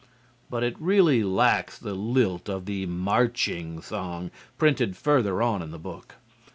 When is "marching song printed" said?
2.87-4.97